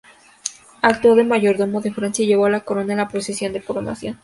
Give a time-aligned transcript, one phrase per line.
[0.81, 4.17] Actuó de mayordomo de Francia y llevó la corona en la procesión de coronación.